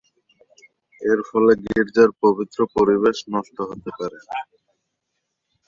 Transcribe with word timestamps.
এরফলে 1.01 1.51
গীর্জার 1.63 2.09
পবিত্র 2.23 2.59
পরিবেশ 2.75 3.17
নষ্ট 3.33 3.57
হতে 3.69 3.89
পারে। 3.97 4.19